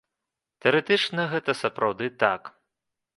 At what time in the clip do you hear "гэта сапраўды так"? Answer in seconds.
1.33-2.49